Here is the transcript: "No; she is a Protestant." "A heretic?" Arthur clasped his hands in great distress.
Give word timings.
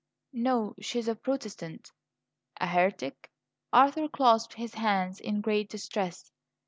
"No; 0.33 0.73
she 0.81 0.97
is 0.97 1.07
a 1.07 1.13
Protestant." 1.15 1.91
"A 2.59 2.65
heretic?" 2.65 3.29
Arthur 3.71 4.07
clasped 4.07 4.55
his 4.55 4.73
hands 4.73 5.19
in 5.19 5.41
great 5.41 5.69
distress. 5.69 6.31